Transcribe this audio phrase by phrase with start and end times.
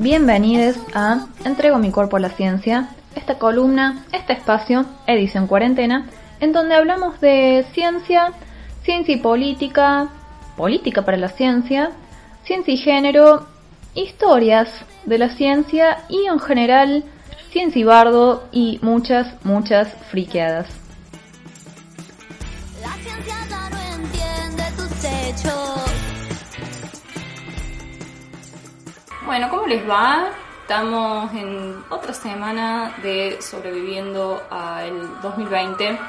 [0.00, 6.06] Bienvenidos a Entrego mi cuerpo a la ciencia, esta columna, este espacio, edición cuarentena,
[6.40, 8.32] en donde hablamos de ciencia,
[8.82, 10.08] ciencia y política,
[10.56, 11.90] política para la ciencia,
[12.44, 13.46] ciencia y género,
[13.94, 14.70] historias
[15.04, 17.04] de la ciencia y en general
[17.50, 20.66] ciencia y bardo y muchas, muchas friqueadas.
[22.80, 23.36] La ciencia
[23.70, 25.79] no entiende hechos.
[29.30, 30.28] Bueno, ¿cómo les va?
[30.62, 36.00] Estamos en otra semana de sobreviviendo al 2020.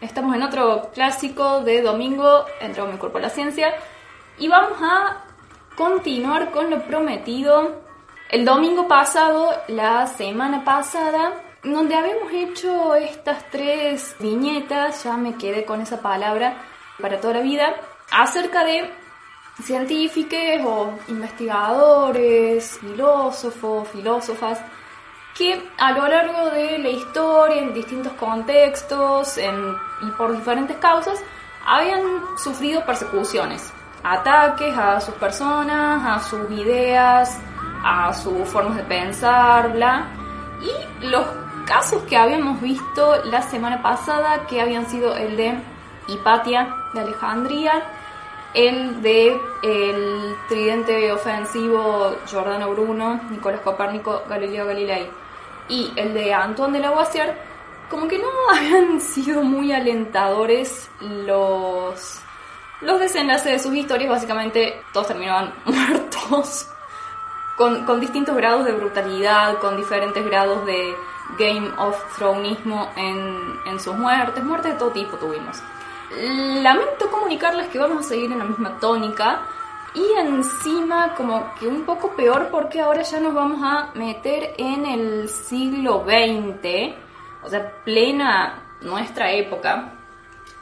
[0.00, 3.72] Estamos en otro clásico de domingo, Entrego mi cuerpo a la ciencia.
[4.38, 5.26] Y vamos a
[5.76, 7.82] continuar con lo prometido.
[8.30, 15.64] El domingo pasado, la semana pasada, donde habíamos hecho estas tres viñetas, ya me quedé
[15.64, 16.64] con esa palabra
[17.00, 17.76] para toda la vida,
[18.10, 18.90] acerca de
[19.62, 24.60] científicos o investigadores, filósofos, filósofas,
[25.36, 31.20] que a lo largo de la historia, en distintos contextos y por diferentes causas,
[31.66, 32.00] habían
[32.38, 37.38] sufrido persecuciones, ataques a sus personas, a sus ideas,
[37.84, 40.06] a sus formas de pensar, bla.
[40.62, 41.26] Y los
[41.66, 45.58] casos que habíamos visto la semana pasada, que habían sido el de
[46.08, 47.82] Hipatia de Alejandría,
[48.56, 55.10] el de el tridente ofensivo Giordano Bruno, Nicolás Copérnico, Galileo Galilei
[55.68, 57.36] y el de Antoine de Lavoisier,
[57.90, 62.20] como que no habían sido muy alentadores los,
[62.80, 66.70] los desenlaces de sus historias, básicamente todos terminaban muertos,
[67.58, 70.96] con, con distintos grados de brutalidad, con diferentes grados de
[71.38, 75.62] Game of Thronesismo en, en sus muertes, muertes de todo tipo tuvimos.
[76.10, 79.42] Lamento comunicarles que vamos a seguir en la misma tónica
[79.94, 84.86] y encima como que un poco peor porque ahora ya nos vamos a meter en
[84.86, 86.94] el siglo XX,
[87.42, 89.94] o sea, plena nuestra época,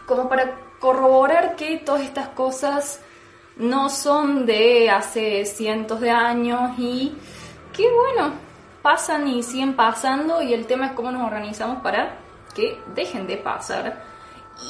[0.07, 3.03] como para corroborar que todas estas cosas
[3.57, 7.15] no son de hace cientos de años y
[7.73, 8.35] que bueno,
[8.83, 12.19] pasan y siguen pasando y el tema es cómo nos organizamos para
[12.55, 14.14] que dejen de pasar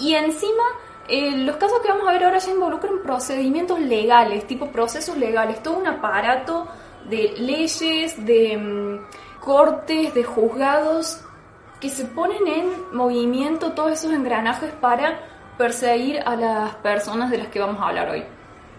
[0.00, 0.64] y encima,
[1.08, 5.62] eh, los casos que vamos a ver ahora ya involucran procedimientos legales, tipo procesos legales,
[5.62, 6.66] todo un aparato
[7.08, 11.20] de leyes, de mm, cortes, de juzgados
[11.80, 15.20] que se ponen en movimiento todos esos engranajes para
[15.58, 18.24] perseguir a las personas de las que vamos a hablar hoy.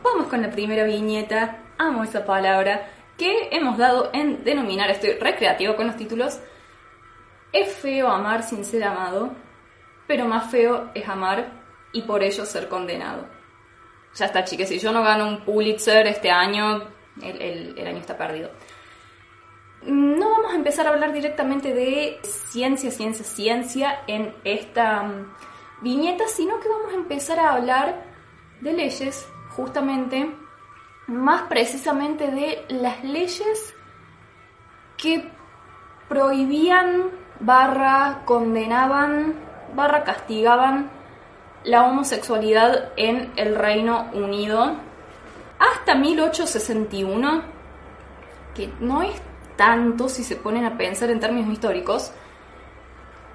[0.03, 2.87] Vamos con la primera viñeta, amo esa palabra,
[3.17, 6.39] que hemos dado en denominar, estoy recreativo con los títulos,
[7.53, 9.31] es feo amar sin ser amado,
[10.07, 11.51] pero más feo es amar
[11.91, 13.27] y por ello ser condenado.
[14.15, 16.83] Ya está, chiques, si yo no gano un Pulitzer este año,
[17.21, 18.49] el, año está perdido.
[19.83, 25.33] No vamos a empezar a hablar directamente de ciencia, ciencia, ciencia en esta mm,
[25.81, 28.03] viñeta, sino que vamos a empezar a hablar
[28.61, 30.33] de leyes, justamente,
[31.07, 33.75] más precisamente de las leyes
[34.97, 35.29] que
[36.07, 39.35] prohibían barra condenaban
[39.73, 40.89] barra castigaban
[41.63, 44.75] la homosexualidad en el Reino Unido
[45.59, 47.43] hasta 1861,
[48.53, 49.21] que no es
[49.55, 52.11] tanto si se ponen a pensar en términos históricos,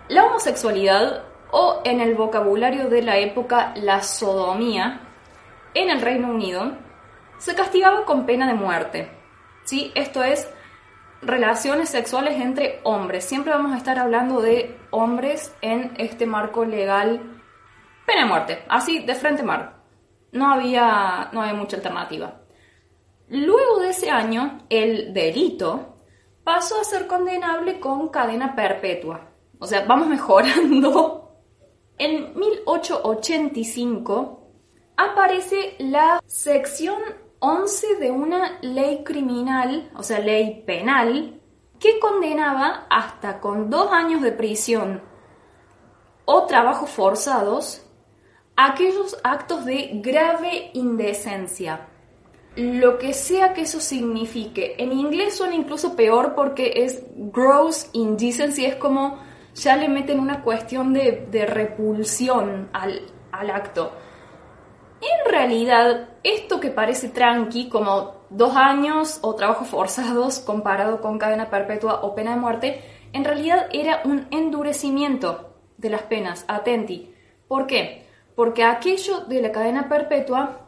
[0.09, 5.01] la homosexualidad o en el vocabulario de la época la sodomía
[5.75, 6.73] en el Reino Unido
[7.39, 9.11] se castigaba con pena de muerte.
[9.65, 9.93] ¿sí?
[9.95, 10.49] Esto es
[11.23, 13.25] relaciones sexuales entre hombres.
[13.25, 17.43] Siempre vamos a estar hablando de hombres en este marco legal.
[18.07, 19.81] Pena de muerte, así de frente mar.
[20.33, 22.41] No había, no había mucha alternativa.
[23.29, 25.97] Luego de ese año, el delito
[26.43, 29.29] pasó a ser condenable con cadena perpetua.
[29.59, 31.19] O sea, vamos mejorando.
[31.99, 34.49] En 1885
[34.97, 36.99] aparece la sección
[37.41, 41.41] 11 de una ley criminal, o sea, ley penal,
[41.79, 45.03] que condenaba hasta con dos años de prisión
[46.27, 47.87] o trabajos forzados
[48.57, 51.89] aquellos actos de grave indecencia.
[52.57, 54.75] Lo que sea que eso signifique.
[54.79, 59.19] En inglés suena incluso peor porque es gross indecency, es como
[59.55, 63.01] ya le meten una cuestión de, repulsión al,
[63.33, 63.93] al acto.
[65.01, 71.49] En realidad, esto que parece tranqui, como dos años o trabajos forzados comparado con cadena
[71.49, 77.15] perpetua o pena de muerte, en realidad era un endurecimiento de las penas, atenti.
[77.49, 78.07] ¿Por qué?
[78.35, 80.61] Porque aquello de la cadena perpetua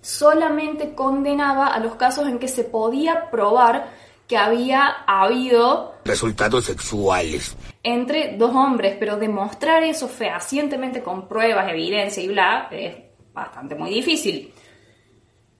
[0.00, 3.88] solamente condenaba a los casos en que se podía probar
[4.28, 12.22] que había habido resultados sexuales entre dos hombres, pero demostrar eso fehacientemente con pruebas, evidencia
[12.22, 12.96] y bla, es
[13.32, 14.52] bastante muy difícil.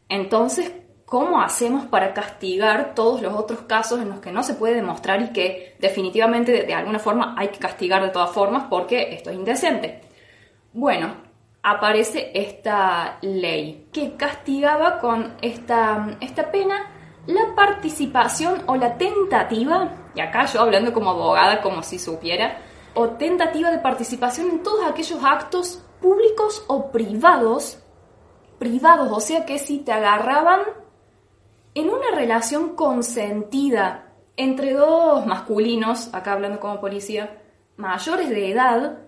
[0.09, 0.73] Entonces,
[1.07, 5.23] ¿cómo hacemos para castigar todos los otros casos en los que no se puede demostrar
[5.23, 9.37] y que definitivamente de, alguna forma hay que castigar de todas formas porque esto es
[9.37, 10.03] indecente?
[10.73, 11.15] Bueno,
[11.63, 16.91] aparece esta ley que castigaba con esta, esta pena
[17.27, 22.59] la participación o la tentativa, y acá yo hablando como abogada como si supiera,
[22.95, 27.79] o tentativa de participación en todos aquellos actos públicos o privados,
[28.59, 30.61] privados, o sea que si te agarraban
[31.75, 37.43] en una relación consentida entre dos masculinos, acá hablando como policía,
[37.77, 38.99] mayores de edad,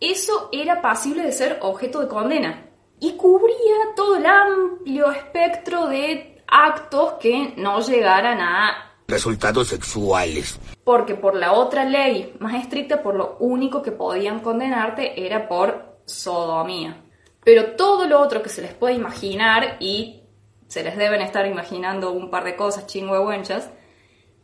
[0.00, 2.66] eso era pasible de ser objeto de condena
[3.00, 10.58] y cubría todo el amplio espectro de actos que no llegaran a resultados sexuales.
[10.84, 15.87] Porque por la otra ley más estricta, por lo único que podían condenarte era por
[16.08, 17.02] sodomía.
[17.44, 20.22] Pero todo lo otro que se les puede imaginar, y
[20.66, 23.70] se les deben estar imaginando un par de cosas chingüehuenchas,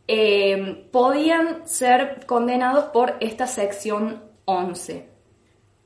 [0.07, 5.09] eh, podían ser condenados por esta sección 11.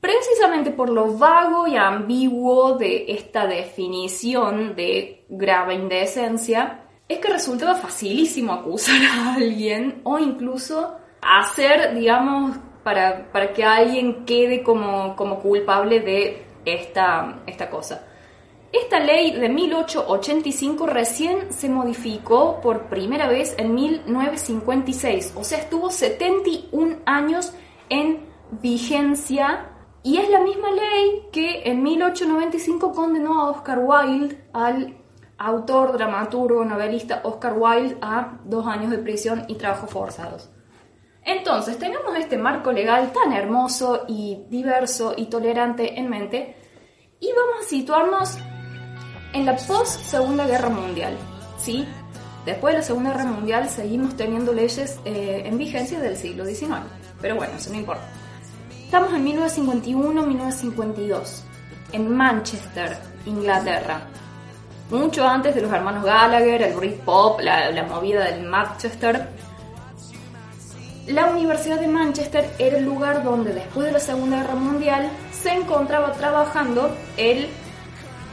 [0.00, 7.74] Precisamente por lo vago y ambiguo de esta definición de grave indecencia, es que resultaba
[7.74, 16.00] facilísimo acusar a alguien o incluso hacer, digamos, para, que alguien quede como, como culpable
[16.00, 18.06] de esta, esta cosa.
[18.72, 25.90] Esta ley de 1885 recién se modificó por primera vez en 1956, o sea, estuvo
[25.90, 27.52] 71 años
[27.88, 28.26] en
[28.62, 29.70] vigencia
[30.04, 34.96] y es la misma ley que en 1895 condenó a Oscar Wilde, al
[35.36, 40.48] autor, dramaturgo, novelista Oscar Wilde, a dos años de prisión y trabajos forzados.
[41.24, 46.56] Entonces, tenemos este marco legal tan hermoso y diverso y tolerante en mente
[47.20, 48.38] y vamos a situarnos
[49.32, 51.16] en la post-Segunda Guerra Mundial.
[51.58, 51.86] ¿sí?
[52.44, 56.80] Después de la Segunda Guerra Mundial seguimos teniendo leyes eh, en vigencia del siglo XIX,
[57.20, 58.02] pero bueno, eso no importa.
[58.84, 61.42] Estamos en 1951-1952,
[61.92, 62.96] en Manchester,
[63.26, 64.00] Inglaterra.
[64.90, 69.28] Mucho antes de los hermanos Gallagher, el Britpop, la, la movida del Manchester.
[71.10, 75.50] La Universidad de Manchester era el lugar donde después de la Segunda Guerra Mundial se
[75.50, 77.48] encontraba trabajando el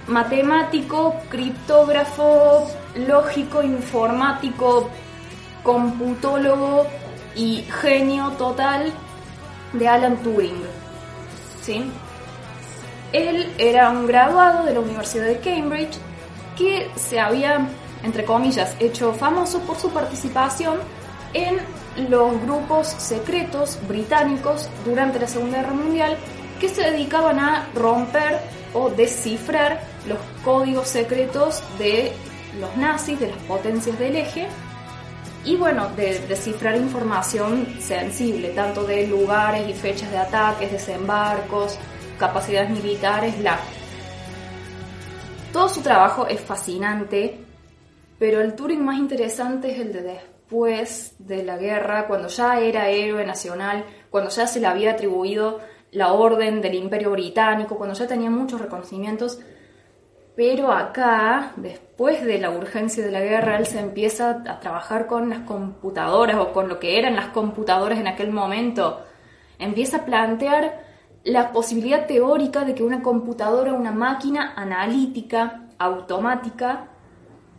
[0.05, 4.91] matemático, criptógrafo, lógico, informático,
[5.63, 6.85] computólogo
[7.35, 8.93] y genio total
[9.73, 10.61] de Alan Turing.
[11.63, 11.83] ¿sí?
[13.11, 15.97] Él era un graduado de la Universidad de Cambridge
[16.55, 17.67] que se había,
[18.03, 20.77] entre comillas, hecho famoso por su participación
[21.33, 21.57] en
[22.09, 26.17] los grupos secretos británicos durante la Segunda Guerra Mundial
[26.59, 28.39] que se dedicaban a romper
[28.73, 32.11] o descifrar los códigos secretos de
[32.59, 34.47] los nazis, de las potencias del eje,
[35.45, 41.77] y bueno, de descifrar información sensible, tanto de lugares y fechas de ataques, desembarcos,
[42.19, 43.57] capacidades militares, la.
[45.53, 47.39] Todo su trabajo es fascinante,
[48.19, 52.89] pero el Turing más interesante es el de después de la guerra, cuando ya era
[52.89, 55.59] héroe nacional, cuando ya se le había atribuido
[55.91, 59.39] la orden del Imperio Británico, cuando ya tenía muchos reconocimientos
[60.37, 65.31] pero acá, después de la urgencia de la guerra, él se empieza a trabajar con
[65.31, 69.01] las computadoras o con lo que eran las computadoras en aquel momento.
[69.57, 70.85] Empieza a plantear
[71.23, 76.85] la posibilidad teórica de que una computadora, una máquina analítica, automática,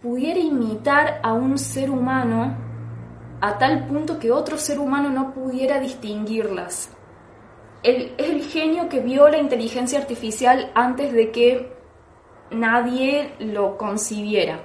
[0.00, 2.67] pudiera imitar a un ser humano
[3.40, 6.90] a tal punto que otro ser humano no pudiera distinguirlas.
[7.82, 11.72] es el genio que vio la inteligencia artificial antes de que
[12.50, 14.60] nadie lo concibiera.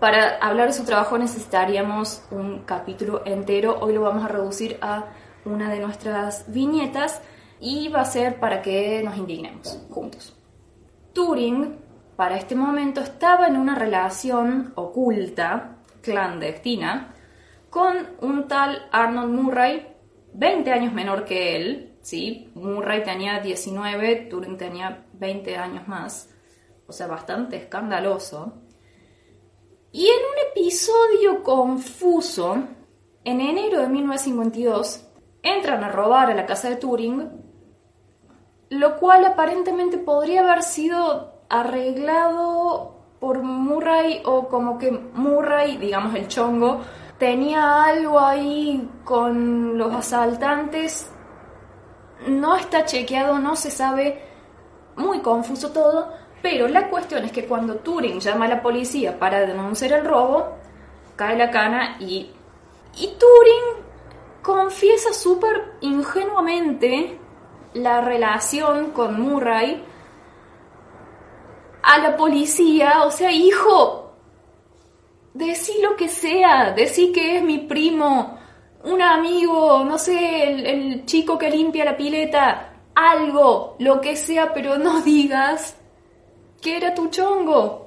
[0.00, 5.06] Para hablar de su trabajo necesitaríamos un capítulo entero, hoy lo vamos a reducir a
[5.44, 7.22] una de nuestras viñetas
[7.60, 10.36] y va a ser para que nos indignemos juntos.
[11.12, 11.78] Turing,
[12.16, 17.13] para este momento, estaba en una relación oculta, clandestina,
[17.74, 19.84] con un tal Arnold Murray,
[20.32, 22.52] 20 años menor que él, ¿sí?
[22.54, 26.30] Murray tenía 19, Turing tenía 20 años más
[26.86, 28.52] o sea, bastante escandaloso.
[29.90, 32.62] Y en un episodio confuso,
[33.24, 35.08] en enero de 1952,
[35.42, 37.28] entran a robar a la casa de Turing,
[38.70, 46.28] lo cual aparentemente podría haber sido arreglado por Murray o como que Murray, digamos el
[46.28, 46.82] chongo,
[47.18, 51.10] tenía algo ahí con los asaltantes.
[52.26, 54.22] No está chequeado, no se sabe,
[54.96, 59.40] muy confuso todo, pero la cuestión es que cuando Turing llama a la policía para
[59.40, 60.56] denunciar el robo,
[61.16, 62.30] cae la cana y,
[62.96, 63.84] y Turing
[64.42, 67.18] confiesa súper ingenuamente
[67.74, 69.84] la relación con Murray
[71.82, 74.03] a la policía, o sea, hijo,
[75.34, 78.38] decí lo que sea, decí que es mi primo,
[78.84, 84.52] un amigo, no sé, el, el, chico que limpia la pileta, algo, lo que sea,
[84.54, 85.76] pero no digas
[86.62, 87.82] que era tu chongo.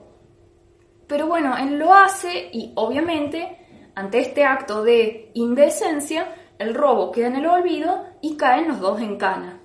[1.08, 7.28] Pero bueno, él lo hace y obviamente, ante este acto de indecencia, el robo queda
[7.28, 9.62] en el olvido y caen los dos en cana.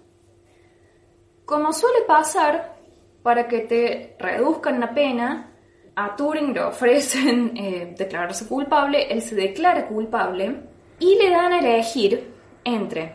[1.44, 2.76] Como suele pasar,
[3.24, 5.51] para que te reduzcan la pena,
[5.94, 10.62] a Turing le ofrecen eh, declararse culpable, él se declara culpable
[10.98, 12.32] y le dan a elegir
[12.64, 13.14] entre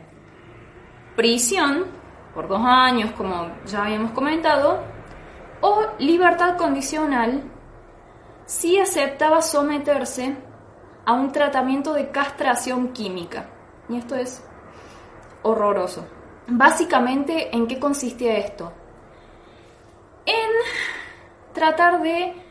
[1.15, 1.85] prisión
[2.33, 4.83] por dos años, como ya habíamos comentado,
[5.61, 7.43] o libertad condicional
[8.45, 10.35] si aceptaba someterse
[11.05, 13.49] a un tratamiento de castración química.
[13.89, 14.43] Y esto es
[15.41, 16.05] horroroso.
[16.47, 18.71] Básicamente, ¿en qué consistía esto?
[20.25, 22.46] En tratar de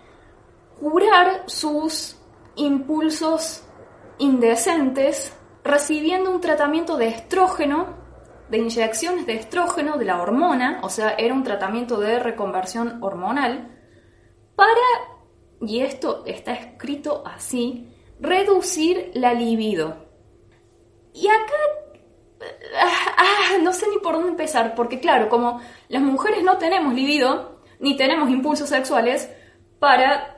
[0.81, 2.17] curar sus
[2.57, 3.63] impulsos
[4.19, 5.33] indecentes
[5.65, 7.97] recibiendo un tratamiento de estrógeno,
[8.49, 13.77] de inyecciones de estrógeno, de la hormona, o sea, era un tratamiento de reconversión hormonal,
[14.55, 14.71] para,
[15.61, 20.07] y esto está escrito así, reducir la libido.
[21.13, 21.55] Y acá
[22.81, 26.95] ah, ah, no sé ni por dónde empezar, porque claro, como las mujeres no tenemos
[26.95, 29.31] libido, ni tenemos impulsos sexuales,
[29.79, 30.36] para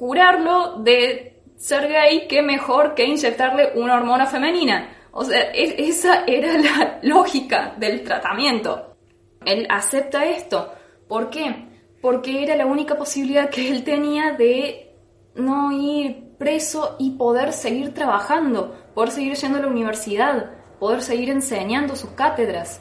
[0.00, 4.96] curarlo de ser gay, qué mejor que inyectarle una hormona femenina.
[5.12, 8.96] O sea, esa era la lógica del tratamiento.
[9.44, 10.72] Él acepta esto.
[11.06, 11.68] ¿Por qué?
[12.00, 14.96] Porque era la única posibilidad que él tenía de
[15.34, 21.28] no ir preso y poder seguir trabajando, poder seguir yendo a la universidad, poder seguir
[21.28, 22.80] enseñando sus cátedras.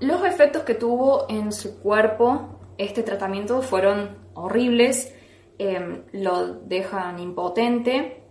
[0.00, 5.12] Los efectos que tuvo en su cuerpo este tratamiento fueron horribles,
[5.58, 8.24] em, lo dejan impotente,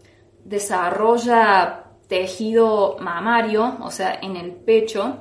[0.44, 5.18] desarrolla tejido mamario, o sea, en el pecho,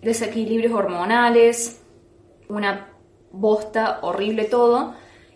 [0.00, 1.82] desequilibrios hormonales,
[2.48, 2.88] una
[3.30, 4.94] bosta horrible todo,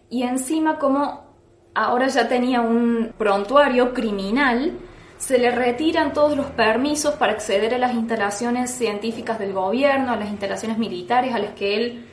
[0.08, 1.28] y encima como
[1.74, 4.78] ahora ya tenía un prontuario criminal,
[5.18, 10.16] se le retiran todos los permisos para acceder a las instalaciones científicas del gobierno, a
[10.16, 12.06] las instalaciones militares a las que él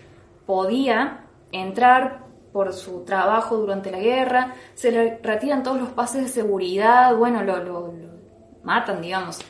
[0.45, 2.24] podía entrar
[2.55, 7.43] por su trabajo durante la guerra, se le retiran todos los pases de seguridad, bueno,
[7.43, 7.93] lo, lo,
[8.63, 9.41] matan, digamos.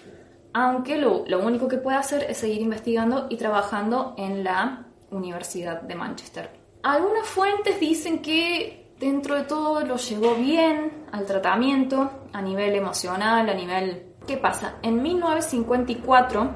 [0.53, 5.83] Aunque lo, lo único que puede hacer es seguir investigando y trabajando en la Universidad
[5.83, 6.50] de Manchester.
[6.81, 13.47] Algunas fuentes dicen que dentro de todo lo llevó bien al tratamiento a nivel emocional,
[13.47, 14.15] a nivel...
[14.25, 14.77] ¿Qué pasa?
[14.81, 16.51] En 1954,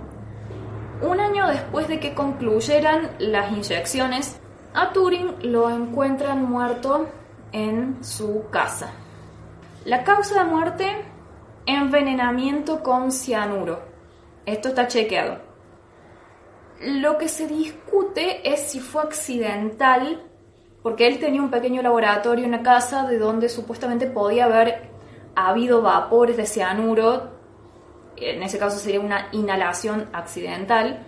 [1.03, 4.41] un año después de que concluyeran las inyecciones,
[4.73, 7.07] a Turing lo encuentran muerto
[7.51, 8.91] en su casa.
[9.85, 10.87] La causa de muerte,
[11.65, 13.81] envenenamiento con cianuro.
[14.45, 15.39] Esto está chequeado.
[16.81, 20.23] Lo que se discute es si fue accidental
[20.81, 24.89] porque él tenía un pequeño laboratorio en la casa de donde supuestamente podía haber
[25.35, 27.31] habido vapores de cianuro,
[28.15, 31.05] en ese caso sería una inhalación accidental,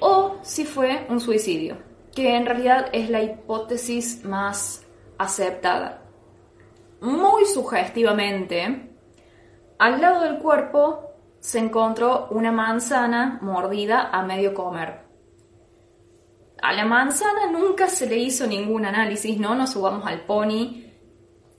[0.00, 1.76] o si fue un suicidio,
[2.16, 4.84] que en realidad es la hipótesis más
[5.18, 6.02] aceptada.
[7.02, 8.90] Muy sugestivamente,
[9.78, 15.02] al lado del cuerpo se encontró una manzana mordida a medio comer.
[16.62, 20.84] A la manzana nunca se le hizo ningún análisis, no nos subamos al pony.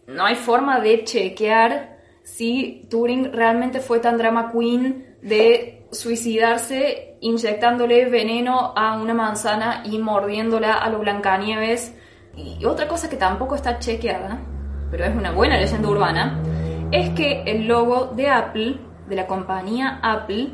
[0.07, 8.09] No hay forma de chequear si Turing realmente fue tan drama queen de suicidarse inyectándole
[8.09, 11.95] veneno a una manzana y mordiéndola a los Blancanieves.
[12.35, 14.39] Y otra cosa que tampoco está chequeada,
[14.91, 16.39] pero es una buena leyenda urbana,
[16.91, 20.51] es que el logo de Apple, de la compañía Apple,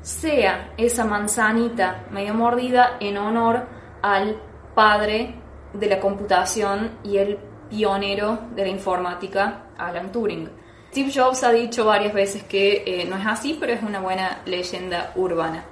[0.00, 3.66] sea esa manzanita medio mordida en honor
[4.02, 4.36] al
[4.74, 5.36] padre
[5.72, 7.38] de la computación y el
[7.70, 10.48] pionero de la informática, Alan Turing.
[10.90, 14.42] Steve Jobs ha dicho varias veces que eh, no es así, pero es una buena
[14.44, 15.64] leyenda urbana.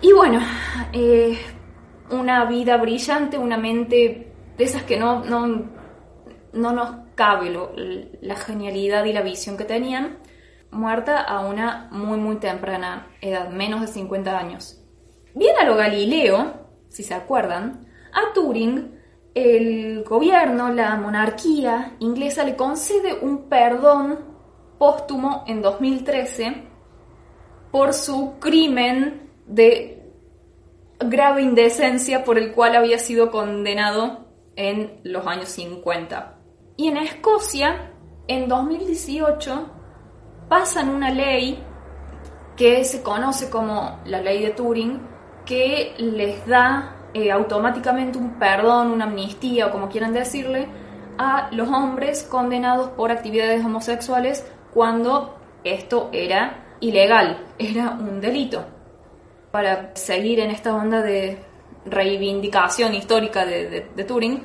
[0.00, 0.40] Y bueno,
[0.92, 1.38] eh,
[2.10, 5.64] una vida brillante, una mente de esas que no, no,
[6.52, 7.72] no nos cabe lo-
[8.20, 10.18] la genialidad y la visión que tenían,
[10.70, 14.80] muerta a una muy, muy temprana edad, menos de 50 años.
[15.34, 16.54] Bien a lo Galileo,
[16.88, 18.96] si se acuerdan, a Turing
[19.34, 24.18] el gobierno, la monarquía inglesa le concede un perdón
[24.78, 26.62] póstumo en 2013
[27.70, 29.98] por su crimen de
[31.00, 34.26] grave indecencia por el cual había sido condenado
[34.56, 36.36] en los años 50.
[36.76, 37.92] Y en Escocia,
[38.26, 39.70] en 2018,
[40.48, 41.62] pasan una ley
[42.56, 45.00] que se conoce como la ley de Turing,
[45.44, 50.68] que les da eh, automáticamente un perdón, una amnistía o como quieran decirle,
[51.18, 58.64] a los hombres condenados por actividades homosexuales cuando esto era ilegal, era un delito.
[59.58, 61.36] Para seguir en esta onda de
[61.84, 64.40] reivindicación histórica de, de- de Turing,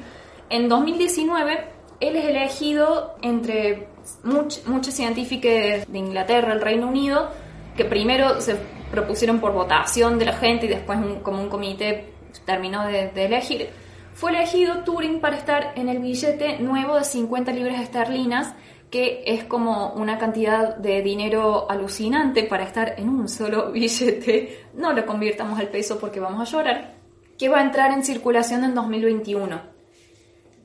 [0.49, 1.65] en 2019
[1.99, 3.89] él es elegido entre
[4.23, 7.29] much- muchos científicos de Inglaterra, el Reino Unido,
[7.77, 8.55] que primero se
[8.89, 12.09] propusieron por votación de la gente y después un- como un comité
[12.43, 13.69] terminó de, de elegir.
[14.13, 18.53] Fue elegido Turing para estar en el billete nuevo de 50 libras esterlinas,
[18.89, 24.65] que es como una cantidad de dinero alucinante para estar en un solo billete.
[24.75, 26.93] No lo convirtamos al peso porque vamos a llorar.
[27.37, 29.61] Que va a entrar en circulación en 2021.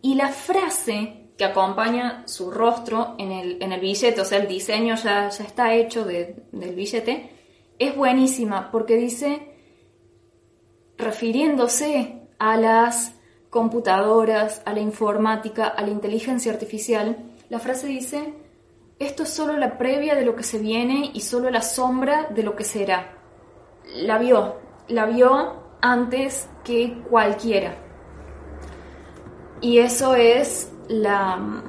[0.03, 4.49] Y la frase que acompaña su rostro en el, en el billete, o sea, el
[4.49, 7.31] diseño ya, ya está hecho de- del billete,
[7.79, 9.55] es buenísima porque dice,
[10.99, 13.15] refiriéndose a las
[13.51, 17.17] computadoras, a la informática, a la inteligencia artificial,
[17.49, 18.35] la frase dice,
[18.99, 22.43] esto es solo la previa de lo que se viene y solo la sombra de
[22.43, 23.13] lo que será.
[23.95, 24.57] La vio,
[24.89, 27.77] la vio antes que cualquiera.
[29.61, 31.63] Y eso es la,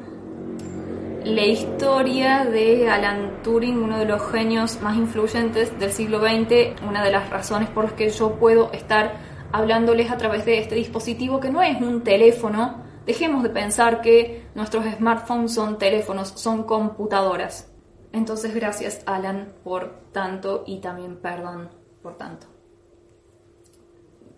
[1.24, 7.04] la historia de Alan Turing, uno de los genios más influyentes del siglo XX, una
[7.04, 11.40] de las razones por las que yo puedo estar hablándoles a través de este dispositivo
[11.40, 12.84] que no es un teléfono.
[13.06, 17.72] Dejemos de pensar que nuestros smartphones son teléfonos, son computadoras.
[18.12, 21.70] Entonces gracias Alan por tanto y también perdón
[22.02, 22.48] por tanto.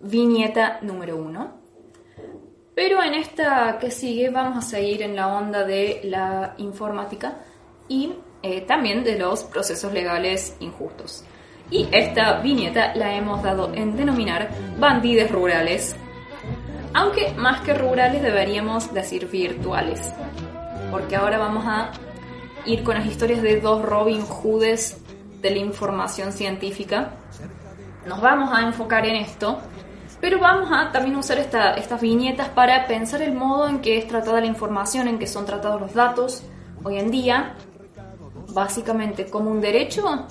[0.00, 1.60] Viñeta número uno.
[2.74, 7.38] Pero en esta que sigue vamos a seguir en la onda de la informática
[7.88, 11.24] y eh, también de los procesos legales injustos.
[11.72, 15.96] Y esta viñeta la hemos dado en denominar bandides rurales.
[16.94, 20.12] Aunque más que rurales deberíamos decir virtuales.
[20.90, 21.90] Porque ahora vamos a
[22.66, 25.02] ir con las historias de dos Robin Hoodes
[25.40, 27.12] de la información científica.
[28.06, 29.58] Nos vamos a enfocar en esto
[30.20, 34.06] pero vamos a también usar esta- estas viñetas para pensar el modo en que es
[34.06, 36.44] tratada la información, en que son tratados los datos
[36.84, 37.56] hoy en día,
[38.54, 40.26] básicamente como un derecho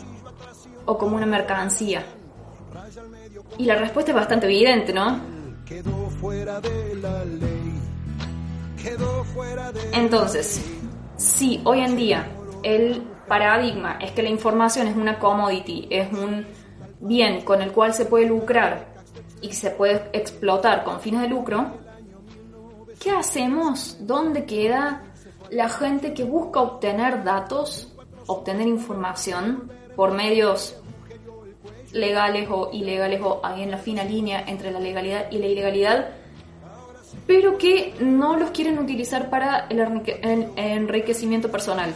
[0.91, 2.03] o como una mercancía.
[3.57, 5.21] Y la respuesta es bastante evidente, ¿no?
[9.93, 10.65] Entonces,
[11.15, 12.27] si hoy en día
[12.63, 16.45] el paradigma es que la información es una commodity, es un
[16.99, 18.93] bien con el cual se puede lucrar
[19.41, 21.67] y se puede explotar con fines de lucro,
[22.99, 23.97] ¿qué hacemos?
[24.01, 25.03] ¿Dónde queda
[25.49, 27.93] la gente que busca obtener datos,
[28.27, 30.80] obtener información por medios
[31.93, 36.09] legales o ilegales o ahí en la fina línea entre la legalidad y la ilegalidad?
[37.27, 41.93] pero que no los quieren utilizar para el enrique- el enriquecimiento personal.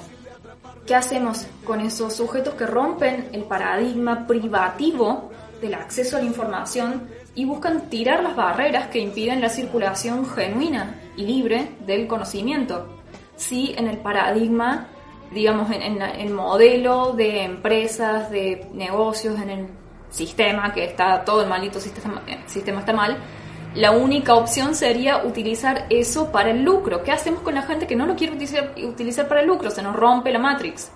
[0.85, 5.31] ¿Qué hacemos con esos sujetos que rompen el paradigma privativo
[5.61, 11.01] del acceso a la información y buscan tirar las barreras que impiden la circulación genuina
[11.17, 12.87] y libre del conocimiento?
[13.35, 14.87] Si en el paradigma,
[15.33, 19.67] digamos, en, el modelo de empresas, de negocios, en el
[20.15, 23.17] sistema, que está todo el maldito sistema, eh, sistema está mal,
[23.75, 27.03] la única opción sería utilizar eso para el lucro.
[27.03, 29.69] ¿Qué hacemos con la gente que no lo quiere utilizar, utilizar para el lucro?
[29.69, 30.91] Se nos rompe la Matrix.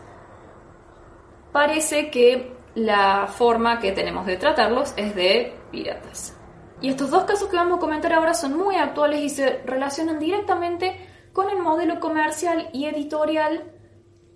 [1.52, 6.38] Parece que la forma que tenemos de tratarlos es de piratas.
[6.82, 10.18] Y estos dos casos que vamos a comentar ahora son muy actuales y se relacionan
[10.18, 13.64] directamente con el modelo comercial y editorial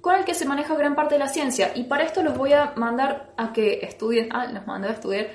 [0.04, 1.72] con el que se maneja gran parte de la ciencia.
[1.76, 4.28] Y para esto los voy a mandar a que estudien.
[4.34, 5.28] Ah, los mando a estudiar.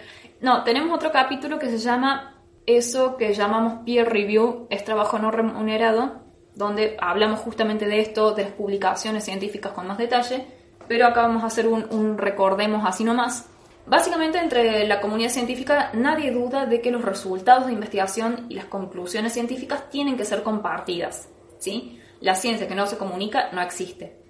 [0.43, 5.31] No, tenemos otro capítulo que se llama eso que llamamos peer review, es trabajo no
[5.31, 6.21] remunerado,
[6.55, 10.45] donde hablamos justamente de esto, de las publicaciones científicas con más detalle.
[10.87, 13.49] Pero acá vamos a hacer un, un recordemos así nomás
[13.89, 18.67] Básicamente, entre la comunidad científica nadie duda de que los resultados de investigación y las
[18.67, 21.31] conclusiones científicas tienen que ser compartidas.
[21.59, 21.99] ¿sí?
[22.21, 24.28] La ciencia que no se comunica no existe.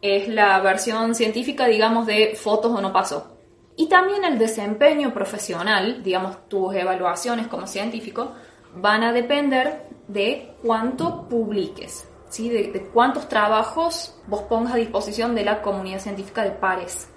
[0.00, 3.36] Es la versión científica, digamos, de fotos o no pasó.
[3.76, 8.32] Y también el desempeño profesional, digamos, tus evaluaciones como científico,
[8.74, 12.48] van a depender de cuánto publiques, ¿sí?
[12.48, 17.08] de, de cuántos trabajos vos pongas a disposición de la comunidad científica de pares.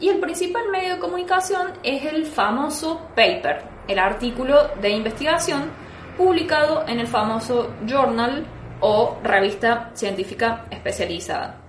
[0.00, 5.70] Y el principal medio de comunicación es el famoso paper, el artículo de investigación
[6.16, 8.46] publicado en el famoso journal
[8.80, 11.65] o revista científica especializada.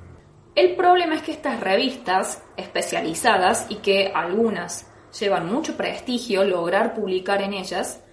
[0.57, 7.43] El problema es que estas revistas especializadas y que algunas llevan mucho prestigio lograr publicar
[7.43, 8.03] en ellas,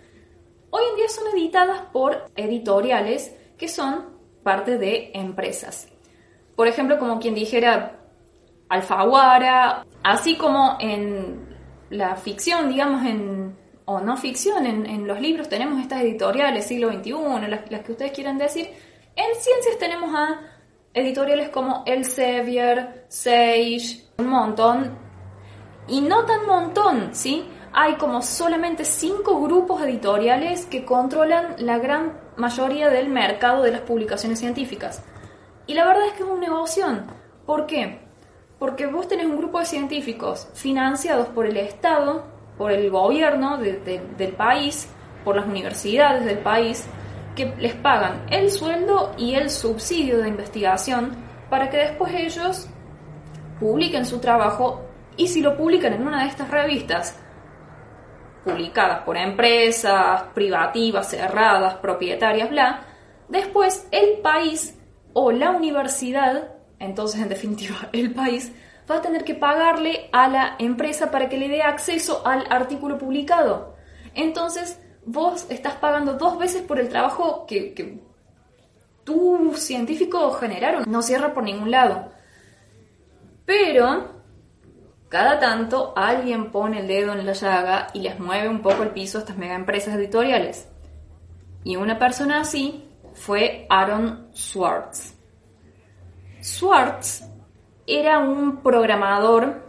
[0.68, 4.10] hoy en día son editadas por editoriales que son
[4.42, 5.88] parte de empresas.
[6.54, 7.98] Por ejemplo, como quien dijera
[8.68, 11.48] Alfaguara, así como en
[11.88, 17.48] la ficción, digamos, en, o no ficción, en, los libros tenemos estas editoriales, siglo XXI,
[17.48, 18.68] las, las, que ustedes quieran decir.
[19.16, 20.53] En ciencias tenemos a
[20.94, 24.96] editoriales como Elsevier, Sage, un montón,
[25.88, 27.46] y no tan montón, ¿sí?
[27.72, 33.80] Hay como solamente cinco grupos editoriales que controlan la gran mayoría del mercado de las
[33.80, 35.02] publicaciones científicas.
[35.66, 36.86] Y la verdad es que es un negocio.
[37.44, 38.00] ¿Por qué?
[38.58, 42.24] Porque vos tenés un grupo de científicos financiados por el Estado,
[42.56, 44.88] por el gobierno del país,
[45.24, 46.86] por las universidades del país,
[47.34, 51.16] que les pagan el sueldo y el subsidio de investigación
[51.50, 52.68] para que después ellos
[53.60, 54.84] publiquen su trabajo
[55.16, 57.18] y si lo publican en una de estas revistas
[58.44, 62.86] publicadas por empresas privativas, cerradas, propietarias, bla,
[63.28, 64.78] después el país
[65.12, 68.52] o la universidad entonces, en definitiva, el país
[68.90, 72.98] va a tener que pagarle a la empresa para que le dé acceso al artículo
[72.98, 73.74] publicado.
[74.14, 78.00] Entonces, vos estás pagando dos veces por el trabajo que, que
[79.04, 80.84] tus científicos generaron.
[80.86, 82.10] No cierra por ningún lado.
[83.44, 84.22] Pero,
[85.08, 88.90] cada tanto, alguien pone el dedo en la llaga y les mueve un poco el
[88.90, 90.68] piso a estas mega empresas editoriales.
[91.62, 95.14] Y una persona así fue Aaron Swartz.
[96.40, 97.24] Swartz
[97.86, 99.62] era un programador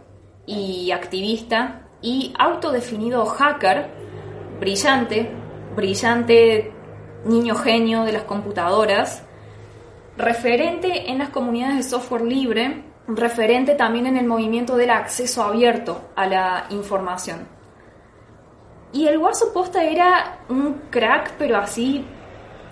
[0.46, 3.90] y activista y autodefinido hacker,
[4.58, 5.30] brillante,
[5.74, 6.72] brillante
[7.24, 9.22] niño genio de las computadoras,
[10.16, 16.00] referente en las comunidades de software libre, referente también en el movimiento del acceso abierto
[16.16, 17.48] a la información.
[18.92, 22.04] Y el Guaso Posta era un crack, pero así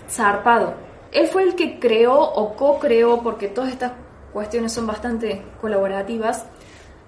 [0.09, 0.75] zarpado.
[1.12, 3.92] Él fue el que creó o co-creó, porque todas estas
[4.33, 6.47] cuestiones son bastante colaborativas,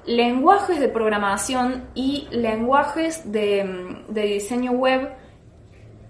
[0.07, 5.13] lenguajes de programación y lenguajes de, diseño web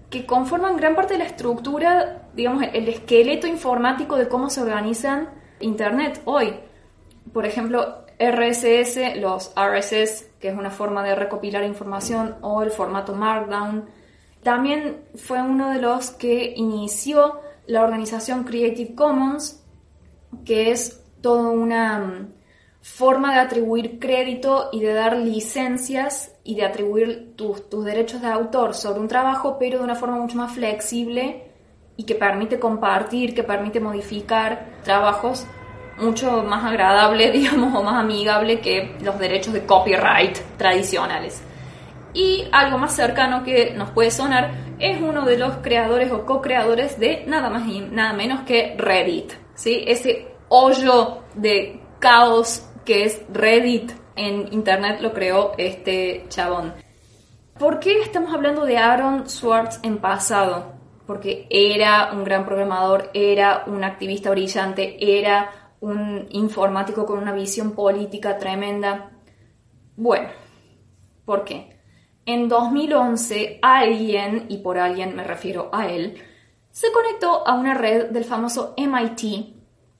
[0.09, 5.29] que conforman gran parte de la estructura, digamos, el esqueleto informático de cómo se organizan
[5.59, 6.53] Internet hoy.
[7.33, 13.13] Por ejemplo, RSS, los RSS, que es una forma de recopilar información, o el formato
[13.13, 13.85] Markdown.
[14.43, 19.63] También fue uno de los que inició la organización Creative Commons,
[20.45, 22.36] que es toda una mm,
[22.81, 28.27] forma de atribuir crédito y de dar licencias y de atribuir tus, tus derechos de
[28.27, 31.51] autor sobre un trabajo, pero de una forma mucho más flexible
[31.97, 35.45] y que permite compartir, que permite modificar trabajos
[35.99, 41.41] mucho más agradable, digamos, o más amigable que los derechos de copyright tradicionales.
[42.13, 46.99] Y algo más cercano que nos puede sonar es uno de los creadores o co-creadores
[46.99, 49.33] de nada más y nada menos que Reddit.
[49.55, 49.83] ¿sí?
[49.85, 56.73] Ese hoyo de caos que es Reddit en internet lo creó este chabón.
[57.59, 60.71] ¿Por qué estamos hablando de Aaron Swartz en pasado?
[61.05, 67.73] Porque era un gran programador, era un activista brillante, era un informático con una visión
[67.73, 69.11] política tremenda.
[69.97, 70.29] Bueno,
[71.25, 71.77] ¿por qué?
[72.25, 76.15] En 2011 alguien, y por alguien me refiero a él,
[76.71, 79.56] se conectó a una red del famoso MIT,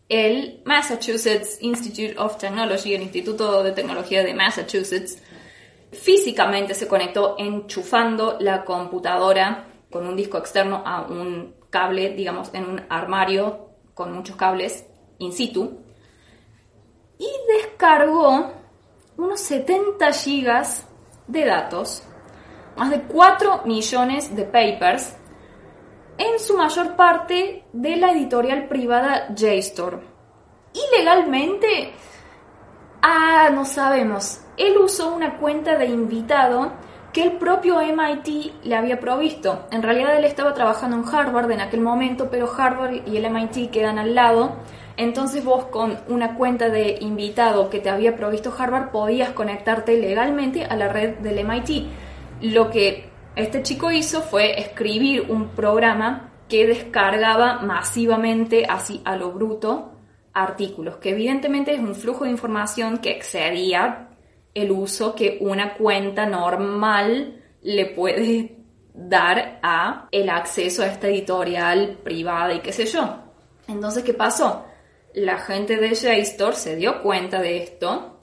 [0.10, 5.22] el Massachusetts Institute of Technology, el Instituto de Tecnología de Massachusetts,
[5.92, 12.66] físicamente se conectó enchufando la computadora con un disco externo a un cable, digamos, en
[12.66, 14.86] un armario con muchos cables
[15.20, 15.82] in situ,
[17.18, 18.54] y descargó
[19.18, 20.88] unos 70 gigas
[21.28, 22.04] de datos,
[22.76, 25.17] más de 4 millones de papers,
[26.18, 30.02] en su mayor parte de la editorial privada JSTOR.
[30.74, 31.92] Ilegalmente,
[33.02, 34.42] ah, no sabemos.
[34.58, 36.72] él usó una cuenta de invitado
[37.14, 39.68] que el propio MIT le había provisto.
[39.72, 43.72] En realidad él estaba trabajando en Harvard en aquel momento, pero Harvard y el MIT
[43.72, 44.58] quedan al lado.
[44.98, 50.66] Entonces vos con una cuenta de invitado que te había provisto Harvard podías conectarte legalmente
[50.66, 51.88] a la red del MIT.
[52.42, 59.32] Lo que este chico hizo fue escribir un programa que descargaba masivamente, así a lo
[59.32, 59.92] bruto,
[60.34, 64.10] artículos, que evidentemente es un flujo de información que excedía
[64.56, 68.58] el uso que una cuenta normal le puede
[68.92, 73.20] dar a el acceso a esta editorial privada y qué sé yo.
[73.68, 74.66] Entonces, ¿qué pasó?
[75.14, 78.20] La gente de JSTOR se dio cuenta de esto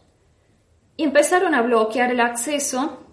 [0.97, 3.04] y empezaron a bloquear el acceso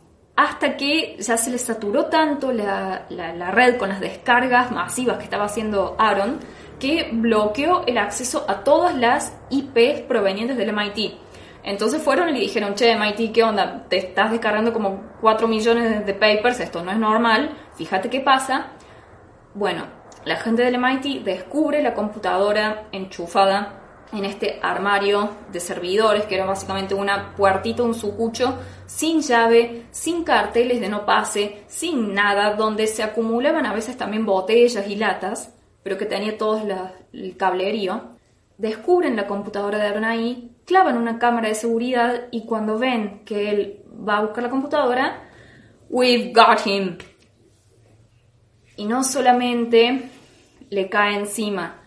[0.44, 5.26] hasta que ya se les saturó tanto la, la, red con las descargas masivas que
[5.26, 6.40] estaba haciendo Aaron
[6.80, 11.14] que bloqueó el acceso a todas las IPs provenientes del MIT.
[11.62, 13.86] Entonces fueron y le dijeron, che, MIT, ¿qué onda?
[13.88, 18.72] Te estás descargando como 4 millones de papers, esto no es normal, fíjate qué pasa.
[19.54, 19.86] Bueno,
[20.26, 23.81] la gente del MIT descubre la computadora enchufada
[24.14, 30.24] en este armario de servidores, que era básicamente una puertita, un sucucho, sin llave, sin
[30.24, 35.56] carteles de no pase, sin nada, donde se acumulaban a veces también botellas y latas,
[35.84, 36.62] pero que tenía todo
[37.14, 38.18] el cablerío.
[38.58, 43.50] Descubren la computadora de Aaron ahí, clavan una cámara de seguridad y cuando ven que
[43.50, 45.30] él va a buscar la computadora,
[45.90, 46.98] we've got him.
[48.76, 50.10] Y no solamente
[50.70, 51.81] le cae encima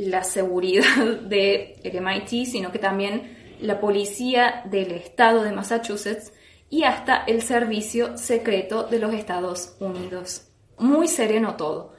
[0.00, 6.32] la seguridad del MIT, sino que también la policía del estado de Massachusetts
[6.70, 10.48] y hasta el servicio secreto de los Estados Unidos.
[10.78, 11.92] Muy sereno todo.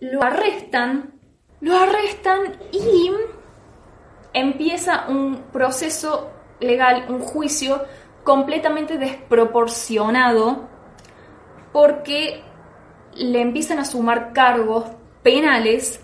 [0.00, 1.18] Lo arrestan,
[1.60, 3.10] lo arrestan y
[4.34, 7.82] empieza un proceso legal, un juicio
[8.24, 10.68] completamente desproporcionado
[11.72, 12.42] porque
[13.14, 14.84] le empiezan a sumar cargos
[15.22, 16.00] penales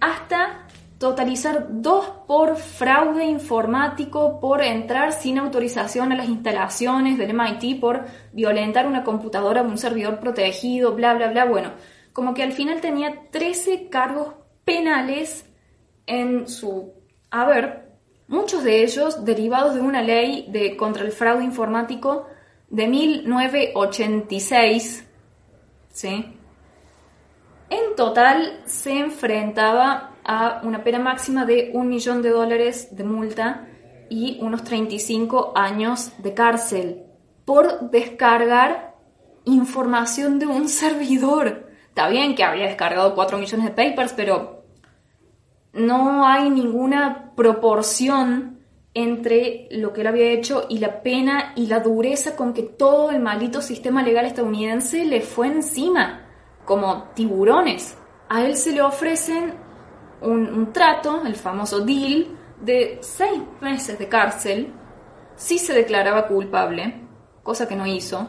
[0.00, 0.66] hasta
[0.98, 8.04] totalizar dos por fraude informático, por entrar sin autorización a las instalaciones del MIT, por
[8.32, 11.46] violentar una computadora de un servidor protegido, bla, bla, bla.
[11.46, 11.70] Bueno,
[12.12, 14.34] como que al final tenía 13 cargos
[14.64, 15.46] penales
[16.06, 16.92] en su
[17.30, 17.88] haber,
[18.28, 22.26] muchos de ellos derivados de una ley de contra el fraude informático
[22.68, 25.06] de 1986,
[25.92, 26.39] ¿sí?
[27.70, 33.68] En total se enfrentaba a una pena máxima de un millón de dólares de multa
[34.08, 37.04] y unos 35 años de cárcel
[37.44, 38.96] por descargar
[39.44, 41.70] información de un servidor.
[41.88, 44.64] Está bien que había descargado 4 millones de papers, pero
[45.72, 48.58] no hay ninguna proporción
[48.94, 53.12] entre lo que él había hecho y la pena y la dureza con que todo
[53.12, 56.19] el maldito sistema legal estadounidense le fue encima
[56.70, 57.98] como tiburones.
[58.28, 59.54] A él se le ofrecen
[60.20, 62.28] un, trato, el famoso deal,
[62.60, 64.72] de seis meses de cárcel
[65.34, 67.08] si se declaraba culpable,
[67.42, 68.24] cosa que no hizo.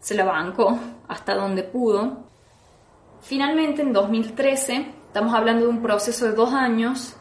[0.00, 2.24] Se la bancó hasta donde pudo.
[3.20, 7.16] Finalmente, en 2013, estamos hablando de un proceso de dos años,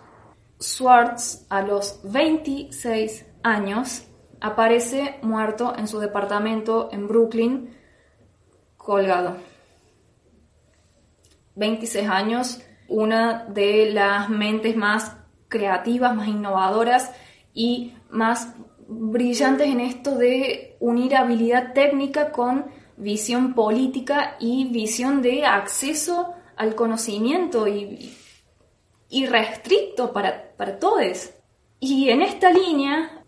[0.58, 4.08] Swartz, a los 26 años,
[4.42, 7.78] aparece muerto en su departamento en Brooklyn,
[8.78, 9.53] colgado.
[11.56, 15.16] 26 años, una de las mentes más
[15.48, 17.12] creativas, más innovadoras
[17.54, 18.54] y más
[18.88, 22.66] brillantes en esto de unir habilidad técnica con
[22.98, 28.18] visión política y visión de acceso al conocimiento y,
[29.28, 31.32] restricto para, para todos.
[31.80, 33.24] Y en esta línea,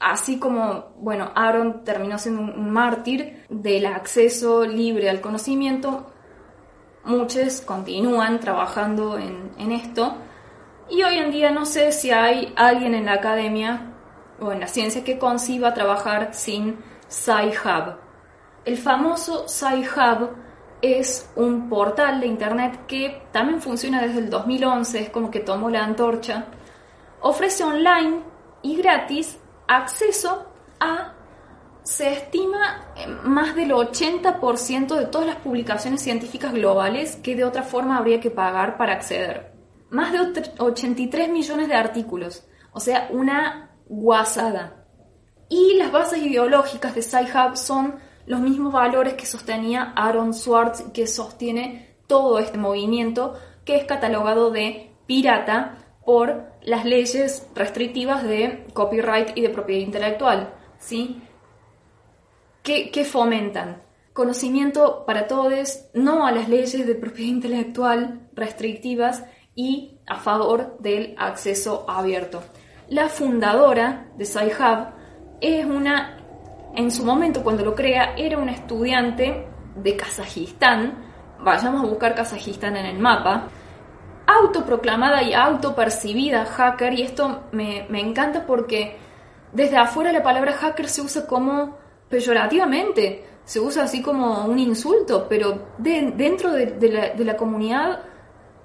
[0.00, 6.12] así como, bueno, Aaron terminó siendo un mártir del acceso libre al conocimiento,
[7.08, 10.14] muchos continúan trabajando en, esto
[10.88, 13.94] y hoy en día no sé si hay alguien en la academia
[14.40, 17.96] o en la ciencia que conciba trabajar sin Sci-Hub.
[18.64, 20.30] El famoso Sci-Hub
[20.80, 25.70] es un portal de internet que también funciona desde el 2011, es como que tomó
[25.70, 26.44] la antorcha.
[27.20, 28.22] Ofrece online
[28.62, 30.46] y gratis acceso
[30.78, 31.14] a
[31.88, 32.84] se estima
[33.24, 38.30] más del 80% de todas las publicaciones científicas globales que de otra forma habría que
[38.30, 39.52] pagar para acceder.
[39.88, 40.18] Más de
[40.58, 44.84] 83 millones de artículos, o sea, una guasada.
[45.48, 47.94] Y las bases ideológicas de Sci-Hub son
[48.26, 53.32] los mismos valores que sostenía Aaron Swartz, que sostiene todo este movimiento,
[53.64, 60.52] que es catalogado de pirata por las leyes restrictivas de copyright y de propiedad intelectual
[60.78, 61.22] ¿sí?
[62.68, 63.80] ¿Qué, fomentan?
[64.12, 71.14] Conocimiento para todos, no a las leyes de propiedad intelectual restrictivas y a favor del
[71.16, 72.42] acceso abierto.
[72.88, 74.88] La fundadora de Sci-Hub
[75.40, 76.18] es una,
[76.74, 81.06] en su momento cuando lo crea, era una estudiante de Kazajistán,
[81.40, 83.48] vayamos a buscar Kazajistán en el mapa,
[84.26, 88.98] autoproclamada y autopercibida hacker, y esto me, me encanta porque
[89.54, 91.77] desde afuera la palabra hacker se usa como
[92.08, 98.02] peyorativamente, se usa así como un insulto, pero de- dentro de, la, comunidad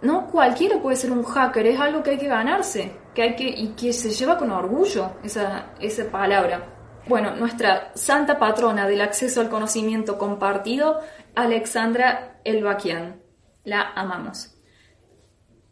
[0.02, 3.48] no cualquiera puede ser un hacker, es algo que hay que ganarse, que hay que
[3.48, 6.70] y que se lleva con orgullo esa, esa palabra.
[7.08, 11.00] Bueno, nuestra santa patrona del acceso al conocimiento compartido,
[11.36, 13.22] Alexandra Elbakian.
[13.66, 14.54] La amamos.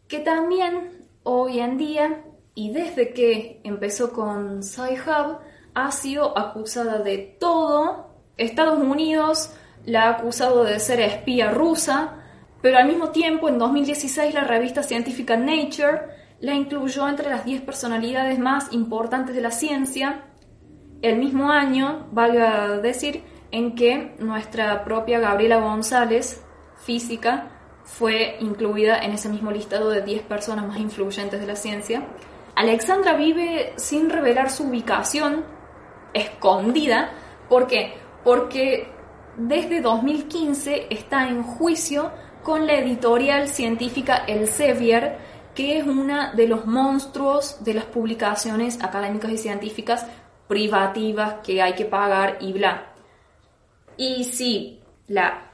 [0.08, 5.38] Que también hoy en día, y desde que empezó con Sci-Hub,
[5.74, 8.10] ha sido acusada de todo.
[8.36, 9.50] Estados Unidos
[9.84, 12.18] la ha acusado de ser espía rusa,
[12.60, 16.02] pero al mismo tiempo, en 2016, la revista científica Nature
[16.40, 20.24] la incluyó entre las 10 personalidades más importantes de la ciencia.
[21.02, 26.42] El mismo año, valga decir, en que nuestra propia Gabriela González,
[26.84, 27.50] física,
[27.84, 32.04] fue incluida en ese mismo listado de 10 personas más influyentes de la ciencia.
[32.54, 35.44] Alexandra vive sin revelar su ubicación,
[36.14, 37.10] escondida.
[37.48, 37.94] ¿Por qué?
[38.24, 38.88] Porque
[39.36, 45.16] desde 2015 está en juicio con la editorial científica Elsevier,
[45.54, 50.06] que es una de los monstruos de las publicaciones académicas y científicas
[50.48, 52.92] privativas que hay que pagar y bla.
[53.96, 55.52] Y si la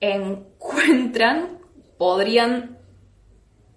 [0.00, 1.58] encuentran,
[1.98, 2.78] podrían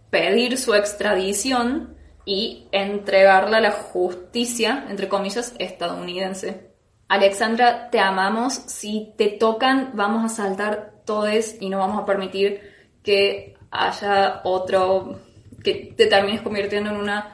[0.09, 1.94] pedir su extradición
[2.25, 6.71] y entregarla a la justicia, entre comillas, estadounidense.
[7.07, 8.53] Alexandra, te amamos.
[8.53, 12.61] Si te tocan, vamos a saltar todos y no vamos a permitir
[13.03, 15.19] que haya otro,
[15.63, 17.31] que te termines convirtiendo en una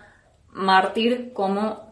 [0.50, 1.92] mártir como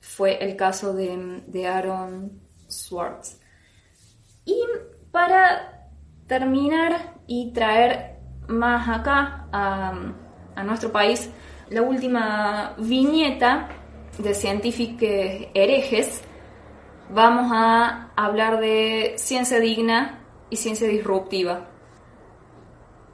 [0.00, 3.40] fue el caso de, de Aaron Swartz.
[4.44, 4.60] Y
[5.12, 5.88] para
[6.26, 8.16] terminar y traer
[8.48, 9.92] más acá a,
[10.56, 11.30] a nuestro país,
[11.70, 13.68] la última viñeta
[14.18, 16.22] de científicos herejes,
[17.10, 21.66] vamos a hablar de ciencia digna y ciencia disruptiva.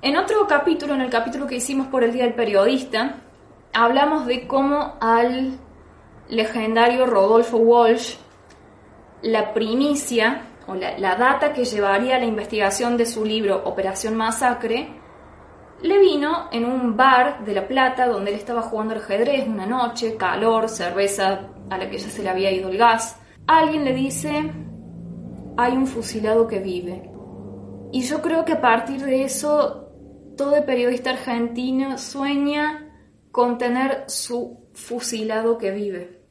[0.02, 3.16] En otro capítulo, en el capítulo que hicimos por el Día del Periodista,
[3.72, 5.58] hablamos de cómo al
[6.28, 8.16] legendario Rodolfo Walsh,
[9.22, 14.88] la primicia o la, data que llevaría a la investigación de su libro Operación Masacre,
[15.82, 19.66] le vino en un bar de La Plata donde él estaba jugando al ajedrez una
[19.66, 23.18] noche, calor, cerveza a la que ya se le había ido el gas.
[23.46, 24.52] Alguien le dice,
[25.56, 27.10] hay un fusilado que vive.
[27.92, 29.88] Y yo creo que a partir de eso,
[30.36, 32.90] todo periodista argentino sueña
[33.30, 36.22] con tener su fusilado que vive.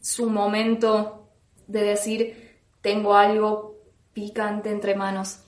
[0.00, 1.30] Su momento
[1.66, 3.76] de decir, tengo algo
[4.12, 5.44] picante entre manos.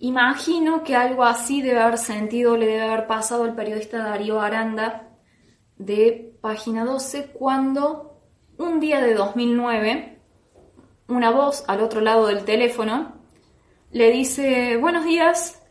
[0.00, 5.08] Imagino que algo así debe haber sentido, le debe haber pasado al periodista Darío Aranda
[5.76, 8.20] de Página 12 cuando
[8.58, 10.20] un día de 2009
[11.08, 13.14] una voz al otro lado del teléfono
[13.90, 15.62] le dice, buenos días,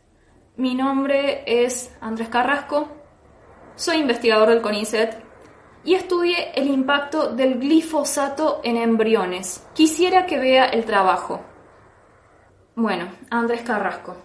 [0.56, 2.88] mi nombre es Andrés Carrasco,
[3.76, 5.22] soy investigador del CONICET
[5.84, 9.64] y estudié el impacto del glifosato en embriones.
[9.72, 11.44] Quisiera que vea el trabajo.
[12.80, 14.16] Bueno, Andrés Carrasco,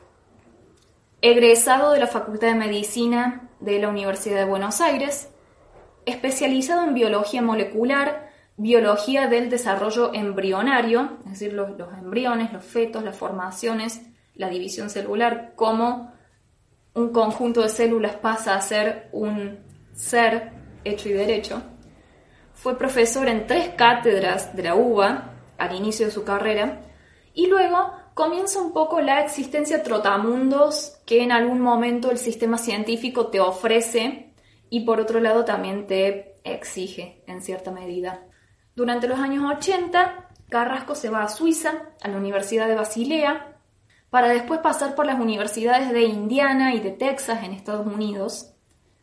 [1.22, 5.32] egresado de la Facultad de Medicina de la Universidad de Buenos Aires,
[6.06, 13.18] especializado en biología molecular, biología del desarrollo embrionario, es decir, los, embriones, los fetos, las
[13.18, 14.04] formaciones,
[14.36, 16.14] la división celular, cómo
[16.94, 19.62] un conjunto de células pasa a ser un
[19.96, 20.52] ser
[20.84, 21.64] hecho y derecho.
[22.54, 26.82] Fue profesor en tres cátedras de la UBA al inicio de su carrera
[27.34, 33.28] y luego comienza un poco la existencia trotamundos que en algún momento el sistema científico
[33.28, 34.34] te ofrece
[34.70, 38.26] y por otro lado también te exige en cierta medida.
[38.76, 43.58] Durante los años 80, Carrasco se va a Suiza, a la Universidad de Basilea,
[44.10, 48.54] para después pasar por las universidades de Indiana y de Texas en Estados Unidos,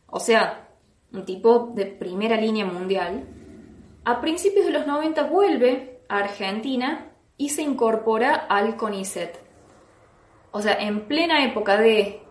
[0.07, 0.69] o sea,
[1.11, 3.27] un tipo de primera línea mundial.
[4.05, 7.10] A principios de los 90 vuelve a Argentina
[7.41, 9.35] y se incorpora al CONICET.
[10.51, 12.21] O sea, en plena época de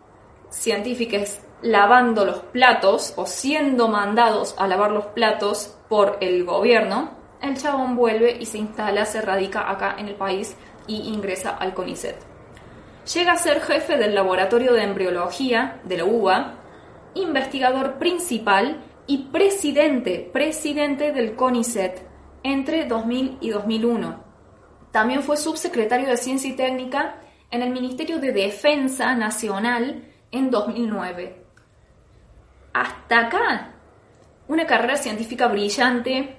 [0.50, 7.10] científicos lavando los platos o siendo mandados a lavar los platos por el gobierno,
[7.42, 10.56] el chabón vuelve y se instala, se radica acá en el país
[10.86, 12.16] y ingresa al CONICET.
[13.12, 16.54] Llega a ser jefe del laboratorio de embriología de la UBA,
[17.14, 22.00] investigador principal y presidente, presidente del CONICET
[22.44, 24.29] entre 2000 y 2001.
[24.90, 27.16] También fue subsecretario de Ciencia y Técnica
[27.50, 31.44] en el Ministerio de Defensa Nacional en 2009.
[32.72, 33.74] Hasta acá,
[34.48, 36.36] una carrera científica brillante,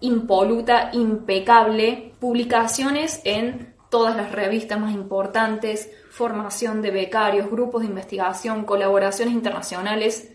[0.00, 8.64] impoluta, impecable, publicaciones en todas las revistas más importantes, formación de becarios, grupos de investigación,
[8.64, 10.34] colaboraciones internacionales,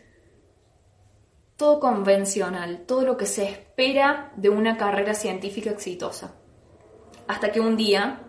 [1.55, 6.35] todo convencional, todo lo que se espera de una carrera científica exitosa.
[7.27, 8.19] Hasta que un día,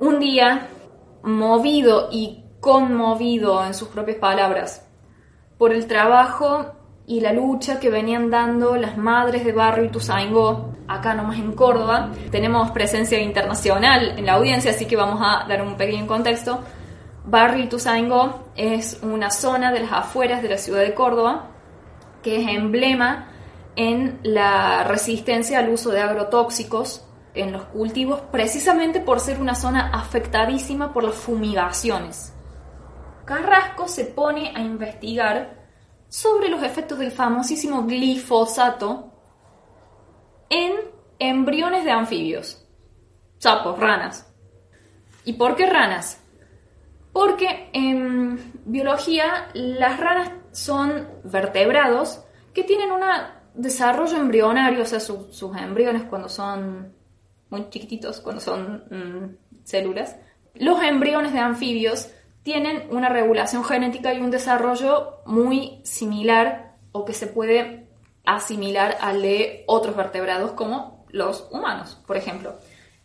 [0.00, 0.68] un día,
[1.22, 4.88] movido y conmovido en sus propias palabras
[5.56, 6.72] por el trabajo
[7.06, 12.10] y la lucha que venían dando las madres de Barrio Ituzaingó, acá nomás en Córdoba.
[12.30, 16.60] Tenemos presencia internacional en la audiencia, así que vamos a dar un pequeño contexto.
[17.24, 21.48] Barrio Ituzaingó es una zona de las afueras de la ciudad de Córdoba
[22.22, 23.27] que es emblema
[23.78, 29.92] en la resistencia al uso de agrotóxicos en los cultivos, precisamente por ser una zona
[29.94, 32.34] afectadísima por las fumigaciones.
[33.24, 35.68] Carrasco se pone a investigar
[36.08, 39.12] sobre los efectos del famosísimo glifosato
[40.50, 40.72] en
[41.20, 42.66] embriones de anfibios,
[43.38, 44.28] sapos, ranas.
[45.24, 46.20] ¿Y por qué ranas?
[47.12, 53.04] Porque en biología las ranas son vertebrados que tienen un
[53.54, 56.92] desarrollo embrionario, o sea, sus embriones cuando son
[57.50, 60.16] muy chiquititos, cuando son mm, células.
[60.54, 62.10] Los embriones de anfibios
[62.42, 67.88] tienen una regulación genética y un desarrollo muy similar o que se puede
[68.24, 72.56] asimilar al de otros vertebrados como los humanos, por ejemplo.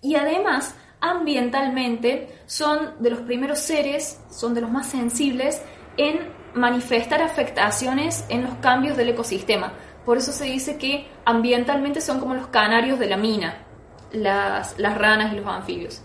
[0.02, 5.62] Y además, ambientalmente, son de los primeros seres, son de los más sensibles
[5.98, 6.20] en
[6.54, 9.74] manifestar afectaciones en los cambios del ecosistema.
[10.06, 13.66] Por eso se dice que ambientalmente son como los canarios de la mina,
[14.12, 16.02] las, las ranas y los anfibios.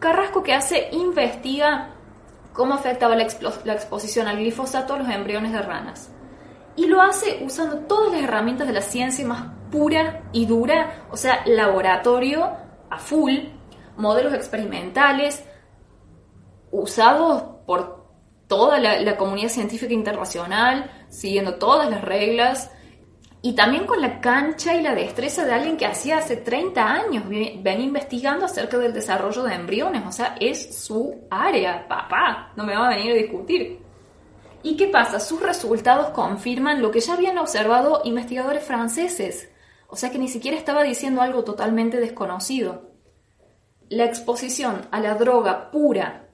[0.00, 1.90] Carrasco que hace investiga
[2.52, 6.10] cómo afectaba la, exposición al glifosato a los embriones de ranas.
[6.76, 11.16] Y lo hace usando todas las herramientas de la ciencia más pura y dura, o
[11.16, 12.50] sea, laboratorio
[12.90, 13.34] a full,
[13.96, 15.44] modelos experimentales,
[16.70, 18.01] usados por
[18.52, 22.70] toda la comunidad científica internacional, siguiendo todas las reglas,
[23.40, 27.24] y también con la cancha y la destreza de alguien que hacía hace 30 años
[27.26, 30.02] ven investigando acerca del desarrollo de embriones.
[30.06, 32.52] O sea, es su área, papá.
[32.54, 33.80] No me va a venir a discutir.
[34.62, 35.18] ¿Y qué pasa?
[35.18, 39.50] Sus resultados confirman lo que ya habían observado investigadores franceses.
[39.88, 42.90] O sea que ni siquiera estaba diciendo algo totalmente desconocido.
[43.88, 46.28] La exposición a la droga pura,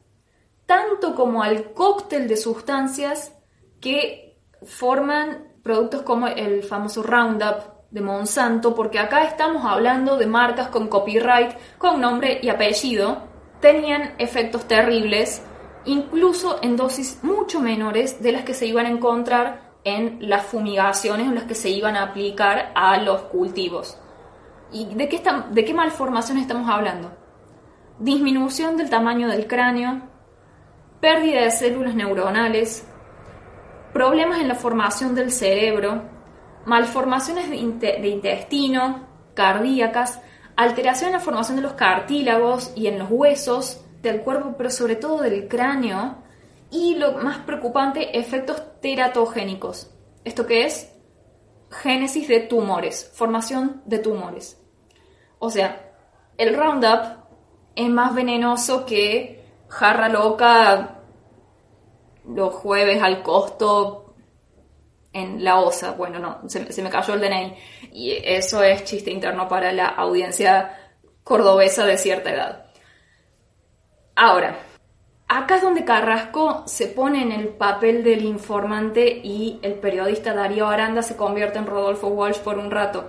[0.68, 3.34] tanto como al cóctel de sustancias
[3.80, 10.68] que forman productos como el famoso Roundup de Monsanto, porque acá estamos hablando de marcas
[10.68, 13.22] con copyright, con nombre y apellido,
[13.62, 15.40] tenían efectos terribles,
[15.86, 21.28] incluso en dosis mucho menores de las que se iban a encontrar en las fumigaciones
[21.28, 23.98] en las que se iban a aplicar a los cultivos.
[24.70, 27.16] ¿Y de qué, de qué malformación estamos hablando?
[27.98, 30.02] Disminución del tamaño del cráneo,
[31.00, 32.86] pérdida de células neuronales,
[33.92, 36.02] problemas en la formación del cerebro,
[36.66, 40.20] malformaciones de, intestino, cardíacas,
[40.56, 44.96] alteración en la formación de los cartílagos y en los huesos del cuerpo, pero sobre
[44.96, 46.18] todo del cráneo,
[46.70, 49.90] y lo más preocupante, efectos teratogénicos.
[50.24, 50.92] ¿Esto qué es?
[51.70, 54.60] Génesis de tumores, formación de tumores.
[55.38, 55.92] O sea,
[56.36, 57.18] el Roundup
[57.74, 59.37] es más venenoso que
[59.68, 60.98] jarra loca
[62.26, 64.14] los jueves al costo
[65.12, 65.92] en la OSA.
[65.92, 67.54] Bueno, no, se, me cayó el DNI.
[67.92, 70.92] Y eso es chiste interno para la audiencia
[71.24, 72.66] cordobesa de cierta edad.
[74.14, 74.58] Ahora,
[75.28, 80.66] acá es donde Carrasco se pone en el papel del informante y el periodista Darío
[80.66, 83.08] Aranda se convierte en Rodolfo Walsh por un rato.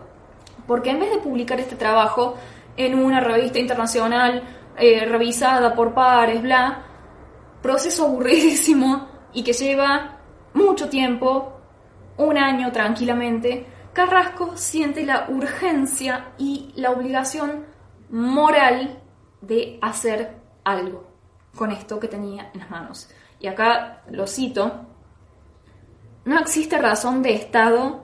[0.67, 2.37] Porque en vez de publicar este trabajo
[2.77, 4.43] en una revista internacional
[4.79, 6.83] eh, revisada por pares, bla,
[7.61, 10.17] proceso aburridísimo y que lleva
[10.53, 11.59] mucho tiempo,
[12.17, 17.65] un año tranquilamente, Carrasco siente la urgencia y la obligación
[18.09, 19.01] moral
[19.41, 21.07] de hacer algo
[21.55, 23.09] con esto que tenía en las manos.
[23.39, 24.85] Y acá lo cito,
[26.25, 28.01] no existe razón de Estado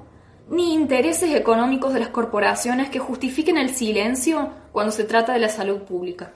[0.50, 5.50] ni intereses económicos de las corporaciones que justifiquen el silencio cuando se trata de la
[5.50, 6.34] salud pública.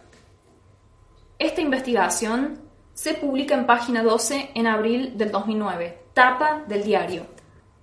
[1.40, 2.60] Esta investigación
[2.94, 7.28] se publica en página 12 en abril del 2009, tapa del diario.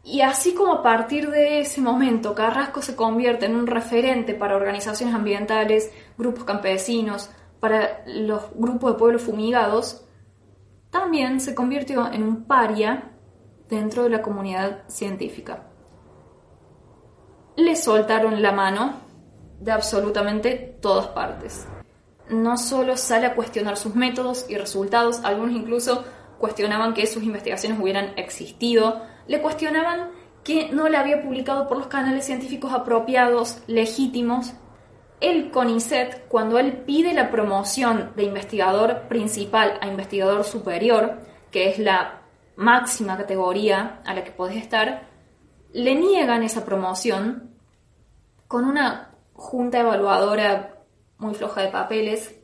[0.05, 4.57] Y así como a partir de ese momento Carrasco se convierte en un referente para
[4.57, 10.07] organizaciones ambientales, grupos campesinos, para los grupos de pueblos fumigados,
[10.91, 13.11] también se convirtió en un paria
[13.71, 15.71] dentro de la comunidad científica.
[17.57, 19.01] Le soltaron la mano
[19.61, 21.67] de absolutamente todas partes.
[22.29, 26.05] No solo sale a cuestionar sus métodos y resultados, algunos incluso
[26.39, 30.11] cuestionaban que sus investigaciones hubieran existido, le cuestionaban
[30.45, 34.53] que no le había publicado por los canales científicos apropiados, legítimos.
[35.21, 41.19] El CONICET, cuando él pide la promoción de investigador principal a investigador superior,
[41.51, 42.23] que es la
[42.55, 45.09] máxima categoría a la que podés estar,
[45.73, 47.55] le niegan esa promoción
[48.47, 50.76] con una junta evaluadora
[51.19, 52.35] muy floja de papeles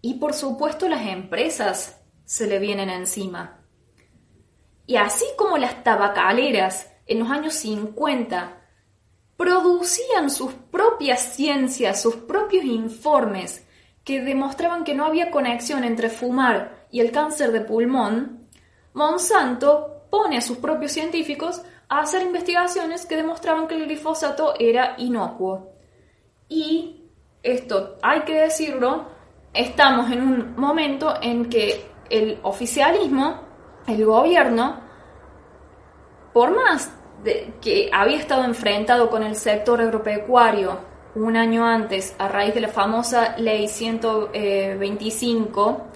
[0.00, 3.60] y por supuesto las empresas se le vienen encima.
[4.86, 8.58] Y así como las tabacaleras en los años 50
[9.36, 13.66] producían sus propias ciencias, sus propios informes
[14.04, 18.48] que demostraban que no había conexión entre fumar y el cáncer de pulmón,
[18.94, 24.94] Monsanto pone a sus propios científicos a hacer investigaciones que demostraban que el glifosato era
[24.98, 25.72] inocuo.
[26.48, 27.01] Y
[27.42, 29.06] esto hay que decirlo,
[29.52, 33.40] estamos en un momento en que el oficialismo,
[33.86, 34.80] el gobierno,
[36.32, 42.26] por más de que había estado enfrentado con el sector agropecuario un año antes a
[42.28, 45.86] raíz de la famosa ley 125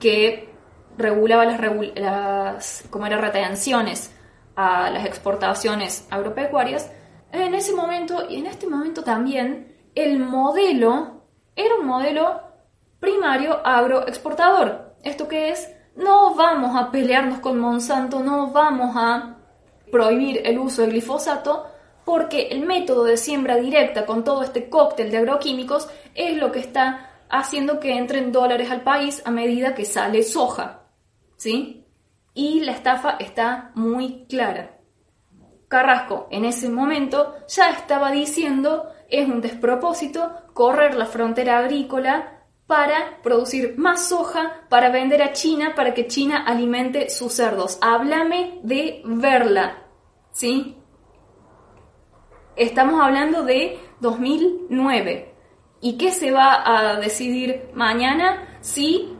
[0.00, 0.52] que
[0.98, 1.60] regulaba las,
[1.94, 4.12] las como era retenciones
[4.56, 6.90] a las exportaciones agropecuarias,
[7.32, 11.22] en ese momento y en este momento también el modelo
[11.56, 12.40] era un modelo
[13.00, 14.94] primario agroexportador.
[15.02, 15.70] ¿Esto qué es?
[15.96, 19.36] No vamos a pelearnos con Monsanto, no vamos a
[19.90, 21.66] prohibir el uso de glifosato
[22.04, 26.60] porque el método de siembra directa con todo este cóctel de agroquímicos es lo que
[26.60, 30.82] está haciendo que entren dólares al país a medida que sale soja.
[31.36, 31.86] ¿Sí?
[32.34, 34.78] Y la estafa está muy clara.
[35.68, 43.20] Carrasco en ese momento ya estaba diciendo es un despropósito correr la frontera agrícola para
[43.22, 47.78] producir más soja, para vender a China, para que China alimente sus cerdos.
[47.82, 49.86] Háblame de verla,
[50.30, 50.76] ¿sí?
[52.54, 55.34] Estamos hablando de 2009.
[55.80, 59.16] ¿Y qué se va a decidir mañana si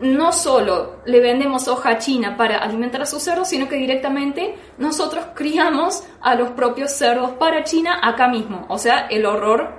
[0.00, 4.56] no solo le vendemos soja a China para alimentar a sus cerdos, sino que directamente
[4.78, 8.66] nosotros criamos a los propios cerdos para China acá mismo?
[8.68, 9.78] O sea, el horror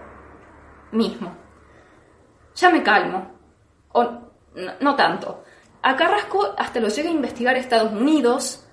[0.92, 1.42] mismo
[2.56, 3.32] ya me calmo.
[3.94, 4.04] O
[4.80, 5.44] no, tanto.
[5.82, 8.68] A Carrasco hasta lo llega a investigar Estados Unidos.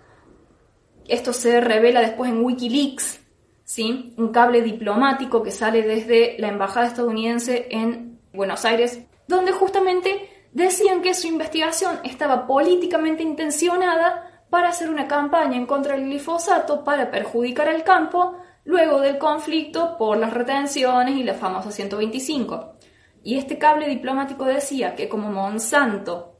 [1.06, 3.20] Esto se revela después en Wikileaks,
[3.64, 4.14] ¿sí?
[4.18, 11.00] Un cable diplomático que sale desde la embajada estadounidense en Buenos Aires, donde justamente decían
[11.00, 17.10] que su investigación estaba políticamente intencionada para hacer una campaña en contra del glifosato para
[17.10, 22.74] perjudicar al campo luego del conflicto por las retenciones y la famosa 125.
[23.22, 26.36] Y este cable diplomático decía que como Monsanto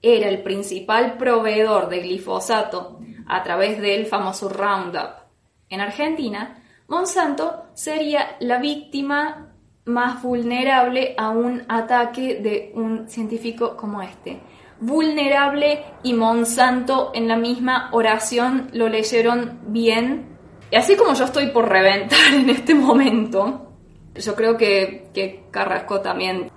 [0.00, 5.26] era el principal proveedor de glifosato a través del famoso Roundup
[5.68, 9.47] en Argentina, Monsanto sería la víctima
[9.88, 14.40] más vulnerable a un ataque de un científico como este.
[14.80, 20.36] Vulnerable y Monsanto en la misma oración lo leyeron bien.
[20.70, 23.72] Y así como yo estoy por reventar en este momento,
[24.14, 26.50] yo creo que, que Carrasco también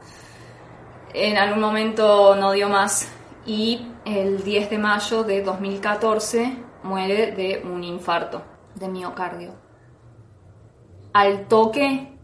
[1.14, 3.12] en algún momento no dio más
[3.46, 8.44] y el 10 de mayo de 2014 muere de un infarto
[8.76, 9.54] de miocardio.
[11.14, 12.18] Al toque,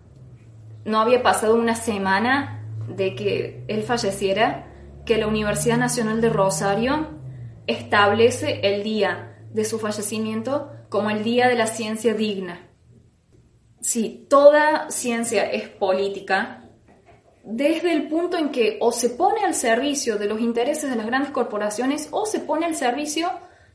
[0.88, 4.72] no había pasado una semana de que él falleciera,
[5.06, 7.10] que la Universidad Nacional de Rosario
[7.68, 12.70] establece el día de su fallecimiento como el Día de la Ciencia Digna.
[13.82, 16.64] Si toda ciencia es política,
[17.44, 21.06] desde el punto en que o se pone al servicio de los intereses de las
[21.06, 23.30] grandes corporaciones o se pone al servicio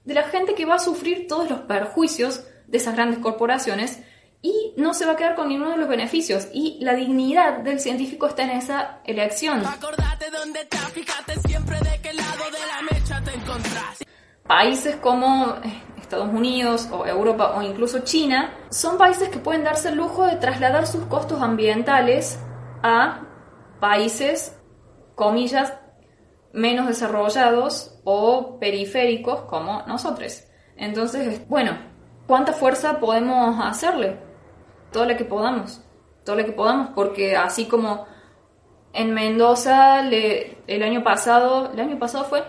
[0.04, 4.02] de la gente que va a sufrir todos los perjuicios de esas grandes corporaciones
[4.42, 6.48] y no se va a quedar con ninguno de los beneficios.
[6.52, 9.62] Y la dignidad del científico está en esa elección.
[14.46, 15.54] Países como
[16.12, 20.36] Estados Unidos o Europa o incluso China, son países que pueden darse el lujo de
[20.36, 22.38] trasladar sus costos ambientales
[22.82, 23.22] a
[23.80, 24.58] países,
[25.14, 25.72] comillas,
[26.52, 30.44] menos desarrollados o periféricos como nosotros.
[30.76, 31.78] Entonces, bueno,
[32.26, 34.31] ¿cuánta fuerza podemos hacerle?
[34.92, 35.80] Todo lo que podamos,
[36.24, 38.06] todo lo que podamos, porque así como
[38.92, 42.44] en Mendoza el año pasado, el año pasado fue,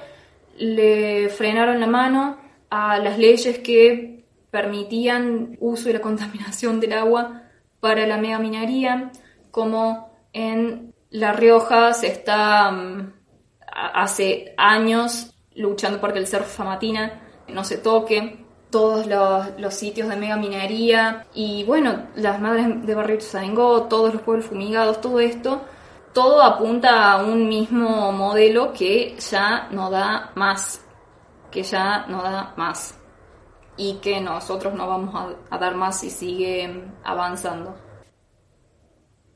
[0.58, 2.38] le frenaron la mano
[2.70, 7.44] a las leyes que permitían uso y la contaminación del agua
[7.80, 9.12] para la mega minería,
[9.52, 13.14] como en La Rioja se está mm,
[13.68, 18.43] hace años luchando porque el cerro Famatina no se toque,
[18.74, 24.24] todos los, sitios de mega minería y bueno, las madres de Barrio Tuzaingó, todos los
[24.24, 25.62] pueblos fumigados, todo esto,
[26.12, 30.84] todo apunta a un mismo modelo que ya no da más,
[31.52, 33.00] que ya no da más
[33.78, 37.78] y que nosotros no vamos a, a dar más si sigue avanzando.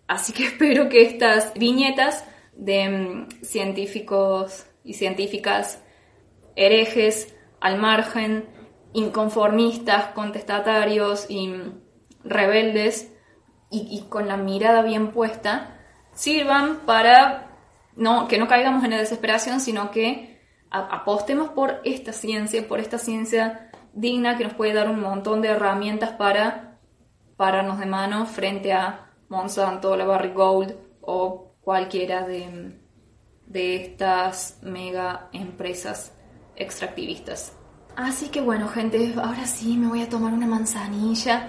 [0.07, 2.25] Así que espero que estas viñetas
[2.55, 5.83] de mm, científicos y científicas
[6.55, 8.56] herejes al margen,
[8.93, 11.53] inconformistas, contestatarios y
[12.23, 13.13] rebeldes
[13.69, 15.77] y, con la mirada bien puesta,
[16.13, 17.57] sirvan para
[17.95, 22.97] no, que no caigamos en la desesperación, sino que apostemos por esta ciencia, por esta
[22.97, 26.79] ciencia digna que nos puede dar un montón de herramientas para
[27.35, 32.79] pararnos de mano frente a Monsanto, la Barry Gold o cualquiera de,
[33.45, 36.13] de estas mega empresas
[36.55, 37.56] extractivistas.
[37.97, 41.47] Así que bueno, gente, ahora sí me voy a tomar una manzanilla.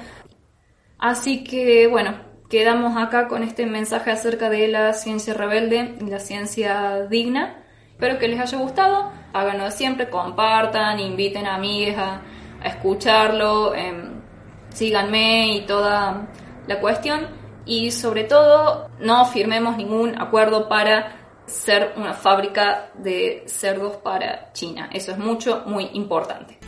[0.99, 2.15] Así que bueno,
[2.49, 7.63] quedamos acá con este mensaje acerca de la ciencia rebelde y la ciencia digna.
[7.91, 9.13] Espero que les haya gustado.
[9.35, 12.23] Háganlo siempre, compartan, inviten a amigas
[12.63, 14.23] a, escucharlo, em,
[14.71, 16.29] síganme y toda
[16.67, 17.27] la cuestión
[17.67, 21.18] y sobre todo no firmemos ningún acuerdo para
[21.49, 24.91] ser una fábrica de cerdos para China.
[24.93, 26.59] Eso es mucho, muy importante.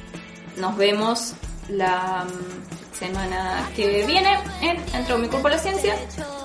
[0.56, 1.34] Nos vemos
[1.68, 5.94] la mm, semana que viene en Entró mi cuerpo la ciencia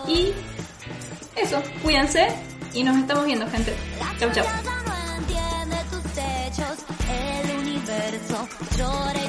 [0.08, 0.34] y
[1.36, 2.28] eso, cuídense
[2.74, 3.74] y nos estamos viendo gente.
[4.20, 4.46] Chau chau.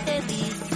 [0.06, 0.75] El